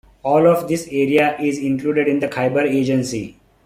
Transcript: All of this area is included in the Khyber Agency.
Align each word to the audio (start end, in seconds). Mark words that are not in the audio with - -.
All 0.23 0.47
of 0.47 0.67
this 0.67 0.87
area 0.87 1.37
is 1.39 1.59
included 1.59 2.07
in 2.07 2.17
the 2.19 2.27
Khyber 2.27 2.61
Agency. 2.61 3.37